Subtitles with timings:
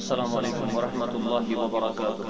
[0.00, 2.28] السلام عليكم ورحمة الله وبركاته.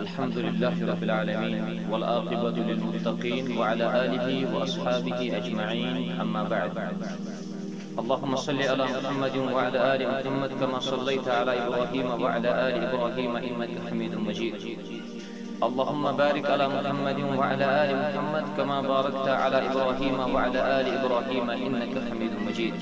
[0.00, 6.72] الحمد لله رب العالمين والآقبة للمتقين وعلى آله وأصحابه أجمعين أما بعد.
[8.00, 13.72] اللهم صل على محمد وعلى آل محمد كما صليت على إبراهيم وعلى آل إبراهيم إنك
[13.84, 14.54] حميد مجيد.
[15.68, 21.94] اللهم بارك على محمد وعلى آل محمد كما باركت على إبراهيم وعلى آل إبراهيم إنك
[22.08, 22.74] حميد مجيد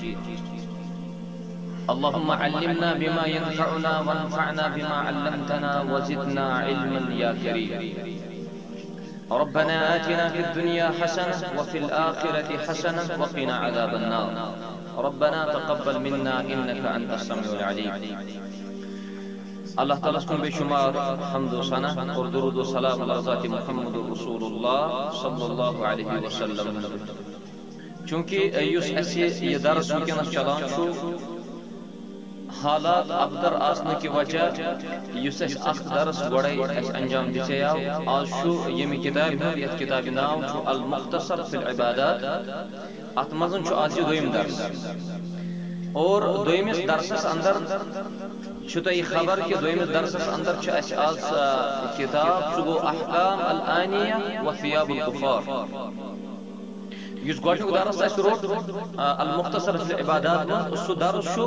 [29.25, 31.32] esi yedar sukenas çalan şu
[32.63, 34.43] حالات ابتر آسنہ کی وجہ
[35.23, 37.77] یس اس اخ درس گوڑے اس انجام دچیاو
[38.15, 42.23] آز شو یمی کتاب ہند یت کتاب ناو چھو المختصر فی العبادات۔
[43.15, 44.59] ات مزن چھو آز یہ دویم درس۔
[46.01, 47.55] اور دویمس درسس اندر
[48.69, 51.17] چھو تو یہ خبر کہ دویمس درسس اندر چھو اس آز
[51.97, 55.41] کتاب چھو گو احکام الانیہ و ثیاب الکفار۔
[57.27, 58.45] یس گوڑنک درس اس روٹ
[58.97, 61.45] المختصر فی العبادات اس درس شو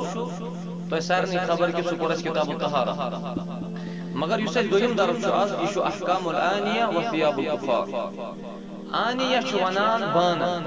[0.90, 2.48] تو سارنی خبر کتاب
[4.14, 6.84] مگر یس دویم درس چھ از یہ احکام الانیہ
[9.48, 10.62] چھ ونان بانن۔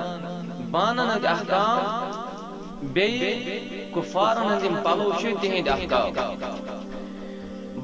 [0.71, 1.79] بانن ہند احکام
[2.93, 3.07] بی
[3.95, 6.13] کفارن ہند پلو چھ تہند احکام۔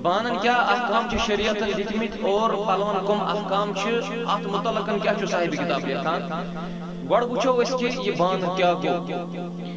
[0.02, 3.88] بانن احکام چھ شریعت دتمت اور پلون کم احکام چھ
[4.34, 6.22] ات متعلقن کیا چھ صاحب کتاب لکھان
[7.10, 8.96] گوڑ وچھو اس کہ یہ بان کیا گو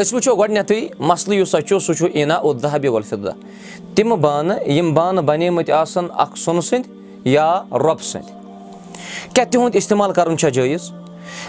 [0.00, 3.32] اس وچو گۄڈنیٚتھٕے مسلہٕ یُس سا چھُ سُہ چھُ اینا الدہبِ والفِدہ
[3.94, 8.32] تِم بانہٕ یِم بانہٕ بنیمٕتۍ آسان اکھ سۄنہٕ سٕنٛدۍ یا رۄبہٕ سٕنٛدۍ
[9.34, 10.90] کیٛاہ تِہُنٛد استعمال کرُن چھا جٲیز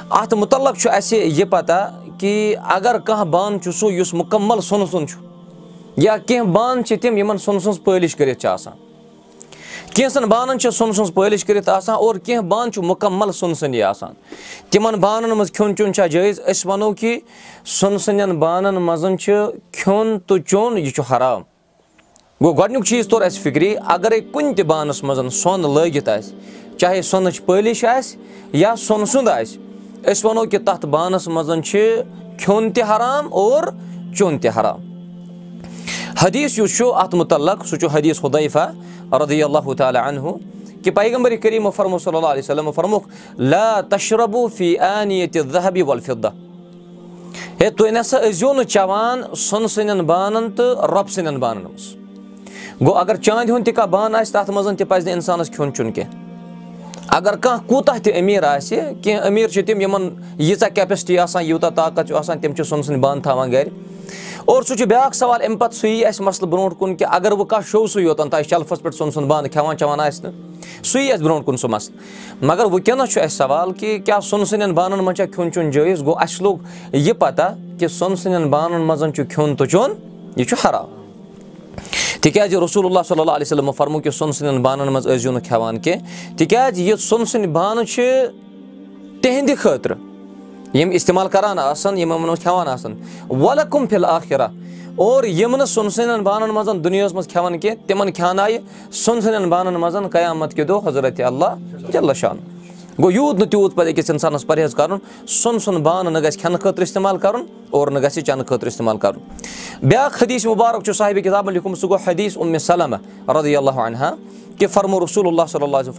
[0.09, 1.79] اتھ مُتعلق چھُ اسہِ یہِ پتہ
[2.19, 6.99] کہِ اگر کانٛہہ بانہٕ چھُ سُہ یُس مُکمل سۄنہٕ سُنٛد چھُ یا کینٛہہ بانہٕ چھِ
[7.01, 8.82] تِم یِمن سۄنہٕ سٕنٛز پٲلِش کٔرِتھ چھِ آسان
[9.91, 13.81] کینٛژن بانن چھِ سۄنہٕ سٕنٛز پٲلِش کٔرِتھ آسان اور کینٛہہ بانہٕ چھِ مُکمل سۄنہٕ سٕنٛدی
[13.83, 14.13] آسان
[14.69, 17.17] تِمن بانن منٛز کھیوٚن چیوٚن چھا جٲیز أسۍ وَنو کہِ
[17.65, 19.33] سۄنہٕ سٕنٛدٮ۪ن بانن منٛز چھُ
[19.71, 21.41] کھیوٚن تہٕ چیوٚن یہِ چھُ حرام
[22.41, 27.01] گوٚو گۄڈنیُک چیٖز توٚر اَسہِ فِکرِ اگرے کُنہِ تہِ بانس منٛز سۄن لٲگِتھ آسہِ چاہے
[27.01, 28.17] سۄنٕچ پٲلِش آسہِ
[28.53, 29.57] یا سۄنہٕ سُنٛد آسہِ
[30.11, 32.01] أسۍ وَنو کہِ تتھ بانس منٛز چھِ
[32.39, 33.63] کھیوٚن تہِ حرام اور
[34.17, 34.92] چیوٚن تہِ حرام
[36.23, 38.71] حدیٖث یُس چھُ اتھ مُتعلق سُہ چھُ حدیٖث خُدیفہ
[39.21, 40.35] رضی اللہ تعالیٰ انہُ
[40.83, 42.33] کہِ پیغمبر کریٖم فرمو صلی اللہ
[44.91, 46.29] انیت ذہبی والفدہ
[47.59, 51.85] ہے تُہۍ نسا ٲسۍزیو نہٕ چٮ۪وان سۄنہٕ سٕنٛدٮ۪ن بانن تہٕ رۄبہٕ سٕنٛدٮ۪ن بانن منٛز
[52.81, 55.73] گوٚو اگر چاندِ ہُنٛد تہِ کانٛہہ بانہٕ آسہِ تتھ منٛز تہِ پزِ نہٕ انسانس کھیوٚن
[55.73, 56.21] چیوٚن کینٛہہ
[57.17, 61.69] اگر کانٛہہ کوٗتاہ تہِ أمیٖر آسہِ کینٛہہ أمیٖر چھِ تِم یِمن ییٖژاہ کیپیسٹی آسان یوٗتاہ
[61.75, 63.69] طاقت چھُ آسان تِم چھِ سۄنہٕ سٕنٛدۍ بانہٕ تھاوان گرِ
[64.45, 67.31] اور سُہ چھُ بیاکھ سوال اَمہِ پتہٕ سُہ یی اَسہِ مسلہٕ برونٛٹھ کُن کہِ اگر
[67.31, 70.33] وۄنۍ کانٛہہ شو سُے یوتن تۄہہِ شلفس پٮ۪ٹھ سۄن سُنٛد بانہٕ کھٮ۪وان چٮ۪وان آسہِ نہٕ
[70.83, 71.99] سُہ یی اَسہِ برونٛٹھ کُن سُہ مسلہٕ۔
[72.41, 76.01] مگر وٕنکیٚنس چھُ اَسہِ سوال کہِ کیاہ سۄنہٕ سٕنٛدٮ۪ن بانن منٛز چھا کھیوٚن چیوٚن جٲیز؟
[76.01, 76.57] گوٚو اَسہِ لوٚگ
[76.95, 79.91] یہِ پتہ کہِ سۄنہٕ سٕنٛدٮ۪ن بانن منٛز چھُ کھیوٚن تہٕ چیوٚن
[80.35, 80.87] یہِ چھُ حرام۔
[82.21, 85.31] تِکیازِ رسول اللہ صلی اللہ علیہ وسلم فرمو کہِ سۄنہٕ سٕنٛدٮ۪ن بانن منٛز ٲسۍ زیو
[85.31, 88.03] نہٕ کھٮ۪وان کینٛہہ تِکیازِ یہِ سۄنہٕ سٕنٛدۍ بانہٕ چھِ
[89.21, 90.12] تِہنٛدِ خٲطرٕ
[90.73, 94.47] یِم اِستعمال کران آسان یِمن منٛز کھٮ۪وان آسان کُم فِل آخرا
[94.95, 98.57] اور یِم نہٕ سۄن سٕنٛدٮ۪ن بانَن منٛز دُنیاہَس منٛز کھٮ۪وان کینٛہہ تِمن کھٮ۪نایہِ
[98.91, 102.37] سۄن سٕنٛدٮ۪ن بانَن منٛز قیامت کہِ دۄہ حضرت اللہ چلہ شان
[102.99, 104.97] گوٚو یوٗت نہٕ تیوٗت پَزِ أکِس اِنسانَس پرہیز کَرُن
[105.27, 108.97] سۄن سُنٛد بانہٕ نہ گژھِ کھٮ۪نہٕ خٲطرٕ اِستعمال کَرُن اور نہ گژھِ چٮ۪نہٕ خٲطرٕ اِستعمال
[108.97, 109.19] کَرُن
[109.87, 112.95] بیٛاکھ حدیٖث مُبارک چھُ صاحبہِ کِتابَن لیوٗکھمُت سُہ گوٚو حدیٖث سلمہ
[113.39, 114.13] رضی اللہ عنہ
[114.59, 115.89] کہِ فرمو رسول اللہ صلی اللہ علیہ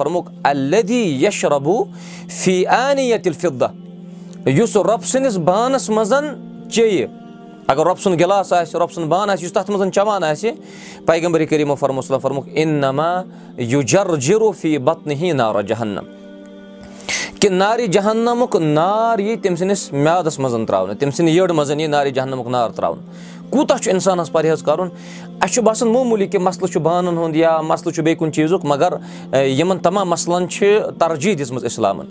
[4.47, 6.13] یُس رۄب سٕنٛدِس بانَس منٛز
[6.73, 7.07] چیٚیہِ
[7.67, 10.51] اگر رۄب سُنٛد گِلاس آسہِ رۄب سُنٛد بانہٕ آسہِ یُس تَتھ منٛز چٮ۪وان آسہِ
[11.07, 13.11] پیغمبر کٔریٖمو فرمو صلی فرمُک اِنما
[13.57, 16.05] یوٗ جر جِرو فی بتنہٕ ہی نارا جہنم
[17.41, 21.87] کہِ نارِ جہنمُک نار یی تٔمۍ سٕنٛدِس میادَس منٛز ترٛاونہٕ تٔمۍ سٕنٛدِ یٔڈ منٛز یی
[21.87, 24.89] نارِ جہنمُک نار ترٛاونہٕ کوٗتاہ چھُ اِنسانَس پرہیز کَرُن
[25.41, 28.65] اَسہِ چھُ باسان معموٗلی کہِ مَسلہٕ چھُ بانَن ہُنٛد یا مَسلہٕ چھُ بیٚیہِ کُنہِ چیٖزُک
[28.65, 28.93] مگر
[29.33, 32.07] یِمَن تَمام مَسلَن چھِ ترجیح دِژمٕژ اِسلامَن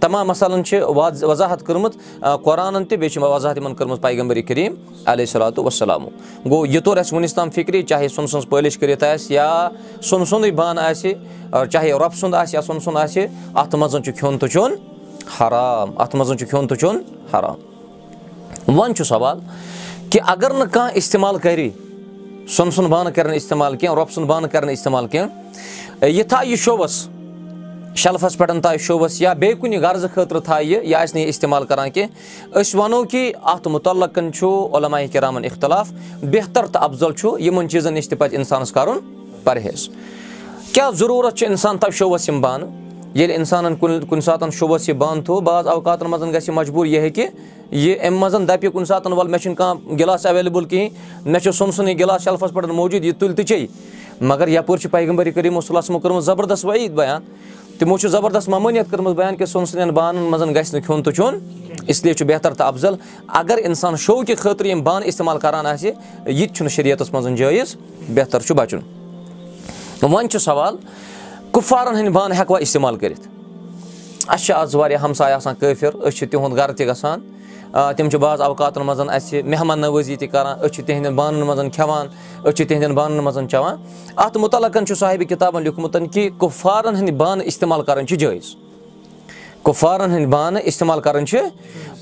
[0.00, 0.80] تَمام مَسالَن چھِ
[1.22, 1.96] وضاحت کٔرمٕژ
[2.44, 4.74] قۄرانَن تہِ بیٚیہِ چھِ وضاحت یِمَن کٔرمٕژ پیغمبری کریٖم
[5.12, 6.08] علیہ صلاتُ وسلامُ
[6.44, 9.68] گوٚو یہِ توٚر اَسہِ وُنیُک تام فِکرِ چاہے سۄنہٕ سٕنٛز پٲلِش کٔرِتھ آسہِ یا
[10.00, 11.12] سۄنہٕ سُنٛدُے بانہٕ آسہِ
[11.70, 14.74] چاہے رۄبہٕ سُنٛد آسہِ یا سۄنہٕ سُنٛد آسہِ اَتھ منٛز چھُ کھیوٚن تہٕ چیوٚن
[15.40, 17.02] حرام اَتھ منٛز چھُ کھیوٚن تہٕ چیوٚن
[17.34, 19.38] حرام وۄنۍ چھُ سوال
[20.10, 21.68] کہِ اگر نہٕ کانٛہہ اِستعمال کَرِ
[22.48, 26.28] سۄنہٕ سُنٛد بانہٕ کَرِ نہٕ اِستعمال کینٛہہ رۄبہٕ سُنٛد بانہٕ کَرِ نہٕ اِستعمال کینٛہہ یہِ
[26.28, 27.06] تھایہِ یہِ شوبَس
[27.98, 31.28] شَلفَس پٮ۪ٹھ تھایہِ شوبَس یا بیٚیہِ کُنہِ غرضہٕ خٲطرٕ تھایہِ یہِ یہِ آسہِ نہٕ یہِ
[31.28, 35.92] اِستعمال کَران کینٛہہ أسۍ وَنو کہِ اَتھ مُتعلقَن چھُ عُلما کِرامَن اِختِلاف
[36.22, 38.98] بہتر تہٕ اَفضل چھُ یِمَن چیٖزَن نِش تہِ پَزِ اِنسانَس کَرُن
[39.44, 39.88] پرہیز۔
[40.72, 42.68] کیٛاہ ضروٗرت چھُ اِنسان تھاو شوبَس یِم بانہٕ
[43.14, 47.00] ییٚلہِ اِنسانَن کُنہِ کُنہِ ساتہٕ شوبَس یہِ بانہٕ تھوٚو بعض اوقاتَن منٛز گژھِ مجبوٗر یہِ
[47.00, 47.26] ہیٚکہِ
[47.70, 50.90] یہِ اَمہِ منٛز دَپہِ کُنہِ ساتہٕ وَلہٕ مےٚ چھُنہٕ کانٛہہ گِلاس ایویلیبٕل کِہیٖنۍ
[51.24, 53.66] مےٚ چھُ سۄن سُنٛدٕے گِلاس شَلفَس پٮ۪ٹھ موٗجوٗد یہِ تُلہِ تہٕ چے
[54.20, 57.22] مگر یَپٲرۍ چھِ پیغمبری کٔرِمو صُلحمو کٔرمٕژ زَبردست وعیٖد بیان
[57.78, 61.12] تِمو چھُ زَبردست ممٲنیت کٔرمٕژ بیان کہِ سۄن سٕنٛدٮ۪ن بانَن منٛز گژھِ نہٕ کھیوٚن تہٕ
[61.14, 61.38] چیوٚن
[61.86, 62.94] اِسلیے چھُ بہتر تہٕ اَفضل
[63.28, 65.90] اگر اِنسان شوقہِ خٲطرٕ یِم بانہٕ اِستعمال کَران آسہِ
[66.26, 67.76] یہِ تہِ چھُنہٕ شریعتَس منٛز جٲیِز
[68.14, 68.80] بہتر چھُ بَچُن۔
[70.02, 70.76] وۄنۍ چھُ سوال
[71.52, 73.28] کُپوارَن ہٕنٛدۍ بانہٕ ہٮ۪کوا اِستعمال کٔرِتھ؟
[74.28, 77.20] اَسہِ چھِ آز واریاہ ہمساے آسان کٲفِر أسۍ چھِ تِہُنٛد گرٕ تہِ گژھان
[77.72, 81.74] تِم چھِ بعض اوقاتَن منٛز اَسہِ مہمان نوٲزی تہِ کَران أسۍ چھِ تِہنٛدٮ۪ن بانَن منٛز
[81.74, 82.06] کھٮ۪وان
[82.44, 83.76] أسۍ چھِ تِہنٛدٮ۪ن بانَن منٛز چٮ۪وان۔
[84.16, 88.54] اَتھ مُتعلقَن چھُ صاحبہِ کِتابَن لیوٗکھمُت کہِ کُپوارَن ہٕنٛدۍ بانہٕ اِستعمال کَرٕنۍ چھِ جٲیِز۔
[89.62, 91.38] کُپوارَن ہٕنٛدۍ بانہٕ اِستعمال کَرٕنۍ چھِ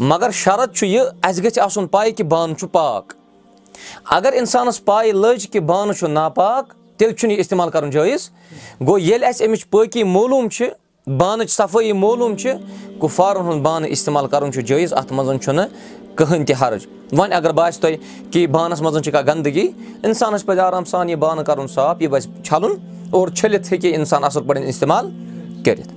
[0.01, 3.13] مگر شرط چھُ یہِ اَسہِ گژھِ آسُن پاے کہِ بانہٕ چھُ پاک۔
[4.11, 8.31] اگر اِنسانَس پاے لٔج کہِ بانہٕ چھُ ناپاک تیٚلہِ چھُنہٕ یہِ اِستعمال کَرُن جٲیِز۔
[8.81, 10.69] گوٚو ییٚلہِ اَسہِ اَمِچ پٲقی معلوٗم چھِ
[11.07, 12.53] بانٕچ صفٲیی معلوٗم چھِ
[13.01, 15.67] کُپوارَن ہُنٛد بانہٕ اِستعمال کَرُن چھُ جٲیِز اَتھ منٛز چھُنہٕ
[16.17, 19.67] کٕہٕنۍ تہِ حرج وۄنۍ اگر باسہِ تۄہہِ کہِ بانَس منٛز چھِ کانٛہہ گنٛدگی
[20.05, 22.75] اِنسانَس پَزِ آرام سان یہِ بانہٕ کَرُن صاف یہِ پَزِ چھَلُن
[23.11, 25.11] اور چھٔلِتھ ہیٚکہِ اِنسان اَصٕل پٲٹھۍ اِستعمال
[25.65, 25.93] کٔرِتھ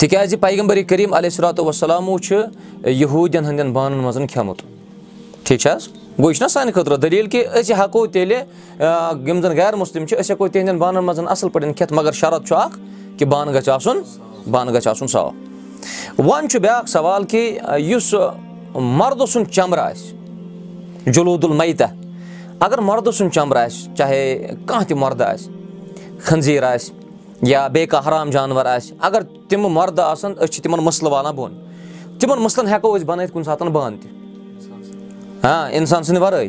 [0.00, 2.34] تِکیٛازِ پیغمبری کریٖم علیہ صلاتُ وسلامو چھُ
[2.86, 4.62] یہوٗدٮ۪ن ہٕنٛدٮ۪ن بانَن منٛز کھیوٚمُت
[5.44, 5.88] ٹھیٖک چھِ حظ
[6.18, 10.18] گوٚو یہِ چھُنہ سانہِ خٲطرٕ دٔلیٖل کہِ أسۍ ہٮ۪کو تیٚلہِ یِم زَن غیر مُسلِم چھِ
[10.18, 12.78] أسۍ ہٮ۪کو تِہنٛدٮ۪ن بانَن منٛز اَصٕل پٲٹھۍ کھٮ۪تھ مگر شرط چھُ اکھ
[13.20, 13.98] کہِ بانہٕ گژھِ آسُن
[14.50, 15.32] بانہٕ گژھِ آسُن صاف
[16.18, 18.14] وۄنۍ چھُ بیٛاکھ سوال کہِ یُس
[18.74, 21.84] مردٕ سُنٛد چَمرٕ آسہِ جلوٗد المیتہ
[22.64, 24.22] اگر مردٕ سُنٛد چَمرٕ آسہِ چاہے
[24.66, 26.94] کانٛہہ تہِ مردٕ آسہِ خٔنزیٖر آسہِ
[27.50, 31.34] یا بیٚیہِ کانٛہہ حرام جانوَر آسہِ اگر تِمہٕ مردٕ آسَن أسۍ چھِ تِمَن مٕسلہٕ والان
[31.34, 31.52] بۄن
[32.20, 34.10] تِمَن مٕسلَن ہٮ۪کو أسۍ بَنٲیِتھ کُنہِ ساتہٕ بانہٕ تہِ
[35.44, 36.48] ہاں اِنسان سٕنٛدِ وَرٲے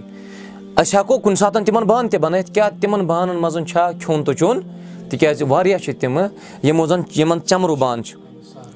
[0.76, 4.36] أسۍ ہٮ۪کو کُنہِ ساتہٕ تِمَن بانہٕ تہِ بَنٲیِتھ کیٛاہ تِمَن بانَن منٛز چھا کھیوٚن تہٕ
[4.36, 4.60] چیوٚن
[5.12, 6.28] تِکیٛازِ واریاہ چھِ تِمہٕ
[6.68, 8.16] یِمو زَن یِمَن چَمرٕ بانہٕ چھِ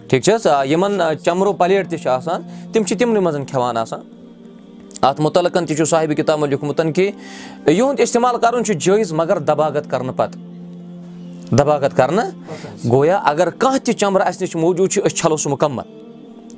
[0.07, 4.01] ٹھیٖک چھِ حظ یِمَن چَمرو پَلیٹ تہِ چھِ آسان تِم چھِ تِمنٕے منٛز کھٮ۪وان آسان
[5.01, 7.11] اَتھ مُتعلقَن تہِ چھُ صاحبہِ کِتابَن لیوٗکھمُت کہِ
[7.67, 13.95] یِہُنٛد اِستعمال کَرُن چھُ جٲیِز مگر دَباغت کَرنہٕ پَتہٕ دَباغت کَرنہٕ گویا اگر کانٛہہ تہِ
[13.99, 15.83] چَمرٕ اَسہِ نِش موٗجوٗد چھُ أسۍ چھَلو سُہ مُکمل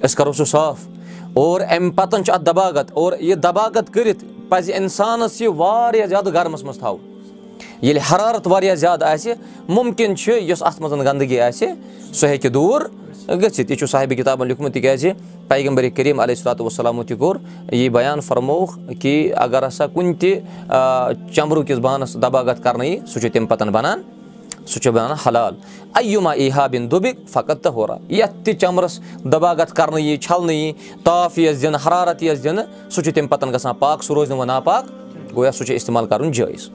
[0.05, 0.87] أسۍ کَرو سُہ صاف
[1.33, 6.33] اور اَمہِ پَتَن چھُ اَتھ دَباغت اور یہِ دَباغت کٔرِتھ پَزِ اِنسانَس یہِ واریاہ زیادٕ
[6.33, 7.06] گرمَس منٛز تھاوُن
[7.81, 9.33] ییٚلہِ حرارت واریاہ زیادٕ آسہِ
[9.69, 11.67] مُمکِن چھُ یۄس اَتھ منٛز گنٛدگی آسہِ
[12.13, 12.81] سُہ ہیٚکہِ دوٗر
[13.41, 15.11] گٔژھِتھ یہِ چھُ صاحبہِ کِتابَن لیوٗکھمُت تِکیٛازِ
[15.47, 17.35] پیغمبر کریٖم علیہ صلاتُ وسلامو تہِ کوٚر
[17.71, 20.39] یہِ بیان فرمووُکھ کہِ اگر ہسا کُنہِ تہِ
[21.33, 24.01] چَمرٕ کِس بانَس دَباغت کَرنہٕ یی سُہ چھُ تَمہِ پَتَن بَنان
[24.65, 25.55] سُہ چھُ بَنان حلال
[25.95, 28.99] اَیُما ای ہا بِن دُبِک فقت تہٕ ہورا یَتھ تہِ چَمرَس
[29.31, 30.71] دَباغت کَرنہٕ یی چھَلنہٕ یی
[31.03, 34.37] تاپھ یِیَس دِنہٕ حرارت یِیَس دِنہٕ سُہ چھُ تَمہِ پَتَن گژھان پاک سُہ روزِ نہٕ
[34.39, 36.69] وۄنۍ ناپاک گویا سُہ چھُ اِستعمال کَرُن جٲیِز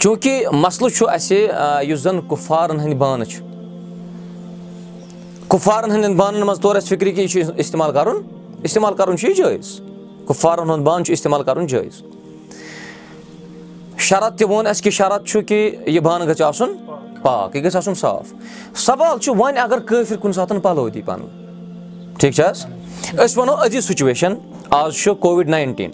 [0.00, 1.48] چوٗنٛکہِ مَسلہٕ چھُ اَسہِ
[1.88, 3.42] یُس زَن کُپوارَن ہٕنٛدۍ بانہٕ چھِ۔
[5.48, 8.16] کُپوارَن ہٕنٛدٮ۪ن بانَن منٛز توٚر اَسہِ فِکرِ کہِ یہِ چھُ اِستعمال کَرُن۔
[8.62, 9.80] اِستعمال کَرُن چھُ یہِ جٲیِز۔
[10.26, 12.02] کُپوارَن ہُنٛد بانہٕ چھُ اِستعمال کَرُن جٲیِز۔
[13.98, 16.72] شرط تہِ ووٚن اَسہِ کہِ شرط چھُ کہِ یہِ بانہٕ گژھِ آسُن
[17.22, 18.32] پاک یہِ گژھِ آسُن صاف۔
[18.74, 21.28] سوال چھُ وۄنۍ اگر کٲفِر کُنہِ ساتہٕ پَلو دی پَنُن۔
[22.18, 22.66] ٹھیٖک چھِ حظ؟
[23.24, 24.34] أسۍ وَنو أزِچ سُچویشَن
[24.70, 25.90] آز چھُ کووِڈ ناینٹیٖن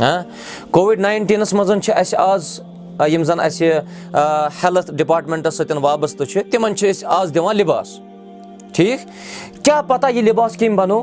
[0.00, 0.22] ہاں؟
[0.70, 2.60] کووِڈ ناینٹیٖنَس منٛز چھِ اَسہِ آز
[3.00, 3.66] یِم زَن اَسہِ
[4.62, 7.98] ہیٚلٕتھ ڈِپاٹمٮ۪نٛٹَس سۭتۍ وابستہٕ چھِ تِمَن چھِ أسۍ آز دِوان لِباس۔
[8.72, 9.00] ٹھیٖک؟
[9.64, 11.02] کیٛاہ پَتہ یہِ لِباس کٔمۍ بَنوو؟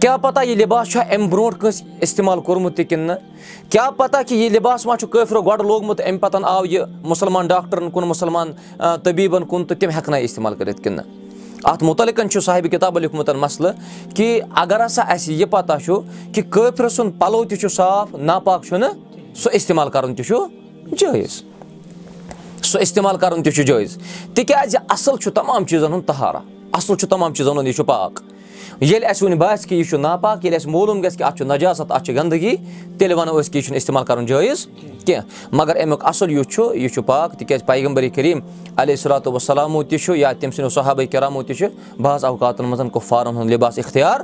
[0.00, 4.16] کیٛاہ پَتہ یہِ لِباس چھا اَمہِ برونٛٹھ کٲنٛسہِ اِستعمال کوٚرمُت تہِ کِنہٕ نہٕ؟ کیٛاہ پَتہ
[4.28, 8.04] کہِ یہِ لِباس ما چھُ کٲفرو گۄڈٕ لوگمُت اَمہِ پَتہٕ آو یہِ مُسلمان ڈاکٹرَن کُن
[8.08, 8.52] مُسلمان
[9.02, 11.24] طبیٖبَن کُن تہٕ تِم ہٮ۪کہٕ نہ اِستعمال کٔرِتھ کِنہٕ نہٕ۔
[11.64, 13.72] اَتھ مُتعلِق چھُ صاحبہِ کِتابہٕ لیوٗکھمُت مَسلہٕ
[14.14, 16.00] کہِ اَگر ہسا اَسہِ یہِ پَتہ چھُ
[16.34, 18.90] کہِ کٲفرٕ سُنٛد پَلو تہِ چھُ صاف ناپاک چھُنہٕ
[19.34, 20.46] سُہ اِستعمال کَرُن تہِ چھُ
[20.92, 21.42] جٲیِز۔
[22.62, 23.98] سُہ اِستعمال کَرُن تہِ چھُ جٲیِز۔
[24.34, 26.38] تِکیٛازِ اَصٕل چھُ تَمام چیٖزَن ہُنٛد تہارا۔
[26.72, 28.20] اَصٕل چھُ تَمام چیٖزَن ہُنٛد یہِ چھُ پاک۔
[28.80, 31.46] ییٚلہِ اَسہِ وُنہِ باسہِ کہِ یہِ چھُ ناپاک ییٚلہِ اَسہِ معلوٗم گژھِ کہِ اَتھ چھُ
[31.46, 32.56] نجاست اَتھ چھِ گنٛدگی
[32.98, 34.66] تیٚلہِ وَنو أسۍ کہِ یہِ چھُنہٕ اِستعمال کَرُن جٲیِز
[35.06, 38.40] کینٛہہ۔ مگر اَمیُک اَصٕل یُس چھُ یہِ چھُ پاک۔ تِکیٛازِ پیغمبر کریٖم
[38.76, 41.66] علیہ صلاتُ وسلامو تہِ چھُ یا تٔمۍ سٕنٛدیو صحابے کِرامو تہِ چھُ
[42.00, 44.20] بعض اوقاتَن منٛز کُپھارَن ہُنٛد لِباس اِختیار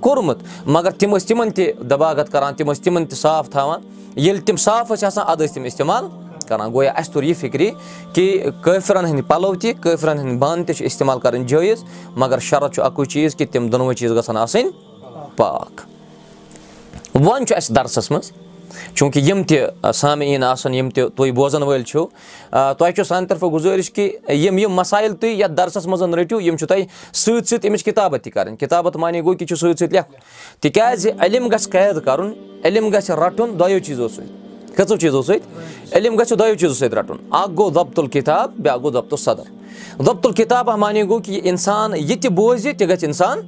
[0.00, 3.80] کوٚرمُت مگر تِم ٲسۍ تِمَن تہِ دَباغت کَران تِم ٲسۍ تِمَن تہِ صاف تھاوان۔
[4.16, 6.04] ییٚلہِ تِم صاف ٲسۍ آسان اَدٕ ٲسۍ تِم اِستعمال
[6.48, 7.70] کَران۔ گویا اَسہِ توٚر یہِ فِکرِ
[8.12, 11.84] کہِ کٲفرَن ہٕنٛدۍ پَلو تہِ کٲفرَن ہٕنٛدۍ بانہٕ تہِ چھِ اِستعمال کَرٕنۍ جٲیِز
[12.16, 14.70] مگر شرط چھُ اَکُے چیٖز کہِ تِم دۄنوَے چیٖز گژھن آسٕنۍ
[15.36, 15.80] پاک۔
[17.14, 18.32] وۄنۍ چھُ اَسہِ دَرسَس منٛز
[18.94, 19.58] چوٗنٛکہِ یِم تہِ
[19.94, 22.06] سامعیٖن آسَن یِم تہِ تُہۍ بوزَن وٲلۍ چھِو
[22.50, 26.56] تۄہہِ چھو سانہِ طرفہٕ گُزٲرِش کہِ یِم یِم مَسایِل تُہۍ یَتھ دَرسَس منٛز رٔٹِو یِم
[26.56, 29.92] چھُو تۄہہِ سۭتۍ سۭتۍ اَمِچ کِتابت تہِ کَرٕنۍ۔ کِتابت معنی گوٚو کہِ چھُ سۭتۍ سۭتۍ
[29.92, 30.14] لیکھُن۔
[30.60, 32.32] تِکیٛازِ علم گژھِ قید کَرُن
[32.64, 35.40] علم گژھِ رَٹُن دۄیو چیٖزو سۭتۍ۔ کٔژو چیٖزو سۭتۍ؟
[35.92, 39.42] علم گژھِ دۄیو چیٖزو سۭتۍ رَٹُن۔ اَکھ گوٚو دۄبتُل کِتاب بیٛاکھ گوٚو دۄبتُل صدر
[39.98, 43.38] دۄبتُل کِتابہ معنی گوٚو کہِ یہِ اِنسان یہِ تہِ بوزِ تہِ گژھِ اِنسان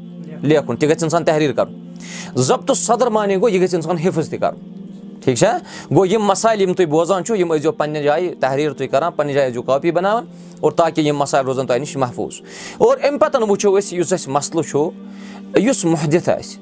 [0.43, 1.95] لیکھُن تہِ گژھِ اِنسان تحریٖر کَرُن۔
[2.37, 4.79] ضبطُ صدر معنی گوٚو یہِ گژھِ اِنسان حِفظ تہِ کَرُن
[5.23, 5.57] ٹھیٖک چھا
[5.91, 9.35] گوٚو یِم مَسایل یِم تُہۍ بوزان چھُو یِم ٲسۍزیو پنٛنہِ جایہِ تحریٖر تُہۍ کَران پنٛنہِ
[9.35, 10.25] جایہِ ٲسۍزیو کاپی بَناوان
[10.61, 12.41] اور تاکہِ یِم مَسایل روزَن تۄہہِ نِش محفوٗظ
[12.79, 16.59] اور اَمہِ پَتَن وٕچھو أسۍ یُس اَسہِ مَسلہٕ چھُ یُس محدِت آسہِ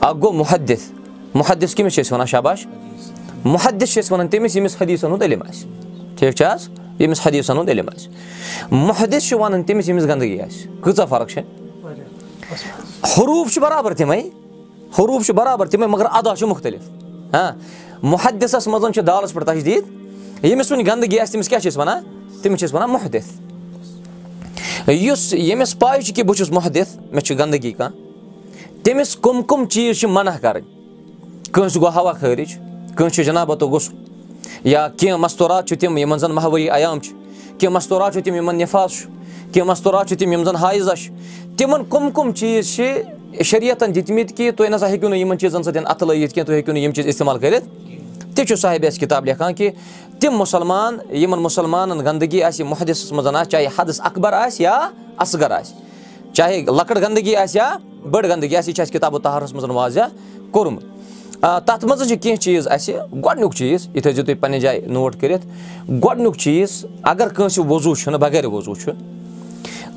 [0.00, 0.80] اَکھ گوٚو محدِت
[1.34, 2.66] محدِس کٔمِس چھِ أسۍ وَنان شاباش
[3.44, 5.68] محدِس چھِ أسۍ وَنان تٔمِس ییٚمِس حدیٖثَن ہُنٛد علم آسہِ
[6.18, 6.68] ٹھیٖک چھا حظ
[6.98, 8.08] ییٚمِس حدیٖثَن ہُنٛد علم آسہِ
[8.70, 11.44] محدِس چھِ وَنان تٔمِس ییٚمِس گنٛدگی آسہِ کۭژاہ فرق چھےٚ
[13.18, 14.20] حروٗف چھِ بَرابَر تِمَے
[14.98, 16.97] حروٗف چھِ بَرابَر تِمَے مگر اَدا چھُ مُختٔلِف
[17.32, 17.52] ہاں
[18.02, 22.02] محدِسَس منٛز چھِ دالَس پٮ۪ٹھ تَجدیٖد ییٚمِس وۄنۍ گنٛدگی آسہِ تٔمِس کیٛاہ چھِ أسۍ وَنان
[22.42, 27.38] تٔمِس چھِ أسۍ وَنان محدِت یُس ییٚمِس پاے چھِ کہِ بہٕ چھُس محدِت مےٚ چھِ
[27.38, 30.64] گنٛدگی کانٛہہ تٔمِس کٕم کٕم چیٖز چھِ مَنع کَرٕنۍ
[31.52, 32.54] کٲنٛسہِ گوٚو ہوا خٲرِج
[32.96, 33.94] کٲنٛسہِ چھُ جنابتو غسُل
[34.64, 37.12] یا کینٛہہ مَستوٗرات چھِ تِم یِمَن زَن ماہوٲری عیام چھِ
[37.58, 39.10] کینٛہہ مَستوٗرات چھِ تِم یِمَن نِفاظ چھُ
[39.52, 41.12] کینٛہہ مَستوٗرات چھِ تِم یِم زَن حایزہ چھِ
[41.56, 43.02] تِمَن کٕم کٕم چیٖز چھِ
[43.44, 46.72] شریعتَن دِتمٕتۍ کہِ تُہۍ نَسا ہیٚکِو نہٕ یِمَن چیٖزَن سۭتۍ اَتھٕ لٲگِتھ کینٛہہ تُہۍ ہیٚکِو
[46.72, 47.66] نہٕ یِم چیٖز اِستعمال کٔرِتھ
[48.34, 49.70] تہِ چھُ صاحبہِ اَسہِ کِتاب لیکھان کہِ
[50.20, 54.78] تِم مُسلمان یِمَن مُسلمانَن گنٛدگی آسہِ مُحدِسَس منٛز آسہِ چاہے حدس اکبر آسہِ یا
[55.24, 57.68] اصغر آسہِ چاہے لۄکٕٹ گنٛدگی آسہِ یا
[58.10, 60.14] بٔڑ گنٛدگی آسہِ یہِ چھِ اَسہِ کِتابو تحرَس منٛز واضح
[60.50, 60.84] کوٚرمُت
[61.66, 62.94] تَتھ منٛز چھِ کینٛہہ چیٖز اَسہِ
[63.24, 65.46] گۄڈنیُک چیٖز یہِ تھٲیزیو تُہۍ پنٛنہِ جایہِ نوٹ کٔرِتھ
[66.04, 68.92] گۄڈنیُک چیٖز اگر کٲنٛسہِ وضوٗ چھُنہٕ بغیر وضوٗ چھُ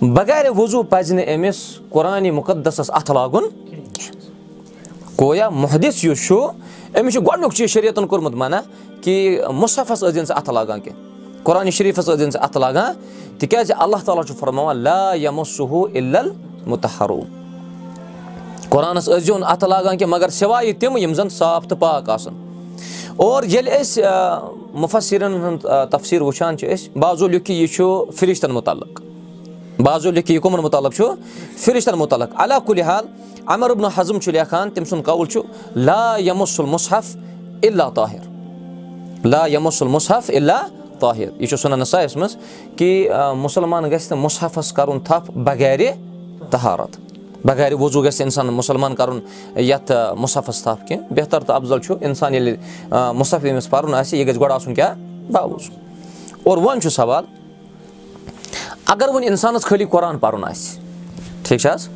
[0.01, 1.58] بغیر وضوٗ پَزِ نہٕ أمِس
[1.89, 6.36] قۄرانہِ مُقدسَس اَتھٕ لاگُن کینٛہہ گویا محدِس یُس چھُ
[7.00, 8.60] أمِس چھُ گۄڈنیُک چیٖز شریعتَن کوٚرمُت مَنع
[9.03, 12.41] کہِ مُصفس ٲسۍ زِ نہٕ ژٕ اَتھٕ لاگان کینٛہہ قۄرانہِ شریٖفَس ٲسۍ زِ نہٕ ژٕ
[12.43, 12.93] اَتھٕ لاگان
[13.39, 16.15] تِکیٛازِ اللہ تعالیٰ چھُ فرماوان لا یَمو سُہ اِل
[16.67, 17.22] مُتحروٗ
[18.70, 22.10] قۄرانَس ٲسۍ زیو نہٕ اَتھٕ لاگان کینٛہہ مگر سِوایہِ تِم یِم زَن صاف تہٕ پاک
[22.10, 22.34] آسَن.
[23.15, 24.03] اور ییٚلہِ أسۍ
[24.74, 29.01] مُفسِرَن ہُنٛد تفسیٖر وٕچھان چھِ أسۍ بازو لیُکھ یہِ چھُ فِرِشتَن مُتعلق
[29.84, 31.06] بازو لیکھِ یہِ کٕمَن مُتعلق چھُ
[31.58, 33.06] فِرِشتَن مُتعلق اللہ کُلہِ حال
[33.48, 35.42] اَمر ابنُ حضم چھُ لیکھان تٔمۍ سُنٛد قول چھُ
[35.76, 37.16] لا یمُسُل مُصحف
[37.62, 40.62] اِلا طاہِر لا یمُسُل مُصحف اِلا
[41.00, 42.36] طاہِر یہِ چھُ سُنان سایَس منٛز
[42.78, 45.92] کہِ مُسلمان گژھِ نہٕ مُصحفَس کَرُن تھپھ بغیرِ
[46.52, 46.98] تہارت
[47.46, 49.20] بغیر وضوٗ گژھِ اِنسان مُسلمان کَرُن
[49.62, 52.56] یَتھ مُصحفَس تھپھ کینٛہہ بہتر تہٕ اَفضل چھُ اِنسان ییٚلہِ
[53.20, 54.96] مُصحف ییٚمِس پَرُن آسہِ یہِ گژھِ گۄڈٕ آسُن کیٛاہ
[55.32, 55.76] باوضوٗ
[56.44, 57.26] اور وۄنۍ چھُ سوال
[58.91, 60.79] اگر وۄنۍ اِنسانَس خٲلی قۄران پَرُن آسہِ
[61.43, 61.88] ٹھیٖک چھا حظ